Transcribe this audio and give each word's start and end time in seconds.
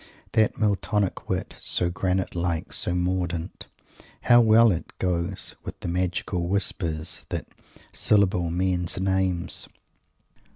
That 0.31 0.55
Miltonic 0.57 1.29
wit, 1.29 1.53
so 1.61 1.91
granite 1.91 2.33
like 2.33 2.73
and 2.87 3.03
mordant, 3.03 3.67
how 4.21 4.41
well 4.41 4.71
it 4.71 4.97
goes 4.97 5.53
with 5.63 5.79
the 5.81 5.87
magical 5.87 6.47
whispers 6.47 7.23
that 7.29 7.47
"syllable 7.93 8.49
men's 8.49 8.99
names"! 8.99 9.67